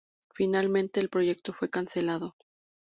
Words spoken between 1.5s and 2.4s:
fue cancelado.